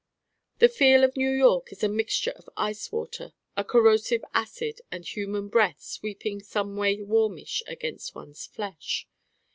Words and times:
The 0.57 0.67
feel 0.67 1.03
of 1.03 1.15
New 1.15 1.29
York 1.29 1.71
is 1.71 1.83
a 1.83 1.87
mixture 1.87 2.31
of 2.31 2.49
ice 2.57 2.91
water, 2.91 3.33
a 3.55 3.63
corrosive 3.63 4.25
acid 4.33 4.81
and 4.91 5.05
human 5.05 5.47
breath 5.47 5.79
sweeping 5.79 6.41
someway 6.41 6.99
warmish 7.03 7.61
against 7.67 8.15
one's 8.15 8.47
flesh. 8.47 9.07